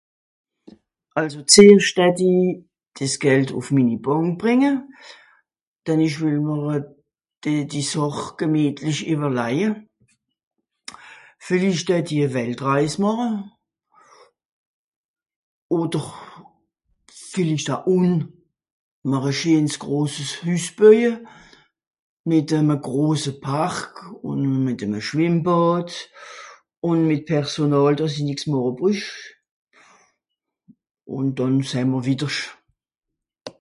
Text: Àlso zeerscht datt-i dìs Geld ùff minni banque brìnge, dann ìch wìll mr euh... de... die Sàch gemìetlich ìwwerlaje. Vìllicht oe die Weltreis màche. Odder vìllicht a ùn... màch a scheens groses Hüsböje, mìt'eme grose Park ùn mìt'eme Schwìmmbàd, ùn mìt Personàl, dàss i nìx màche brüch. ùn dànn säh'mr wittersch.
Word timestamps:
Àlso 1.19 1.41
zeerscht 1.53 1.95
datt-i 1.97 2.33
dìs 2.95 3.13
Geld 3.23 3.49
ùff 3.57 3.67
minni 3.75 3.97
banque 4.05 4.35
brìnge, 4.41 4.73
dann 5.85 6.05
ìch 6.07 6.19
wìll 6.21 6.43
mr 6.47 6.59
euh... 6.75 6.83
de... 7.43 7.53
die 7.71 7.85
Sàch 7.91 8.19
gemìetlich 8.39 8.99
ìwwerlaje. 9.13 9.69
Vìllicht 11.45 11.87
oe 11.93 12.01
die 12.07 12.27
Weltreis 12.35 12.93
màche. 13.03 13.29
Odder 15.77 16.07
vìllicht 17.31 17.69
a 17.75 17.77
ùn... 17.95 18.07
màch 19.09 19.27
a 19.31 19.33
scheens 19.39 19.73
groses 19.83 20.31
Hüsböje, 20.45 21.11
mìt'eme 22.27 22.75
grose 22.85 23.31
Park 23.47 23.91
ùn 24.29 24.39
mìt'eme 24.65 24.99
Schwìmmbàd, 25.07 25.89
ùn 26.87 26.99
mìt 27.09 27.23
Personàl, 27.33 27.89
dàss 27.97 28.15
i 28.19 28.21
nìx 28.27 28.39
màche 28.51 28.73
brüch. 28.79 29.07
ùn 31.15 31.25
dànn 31.37 31.57
säh'mr 31.69 31.99
wittersch. 32.05 32.45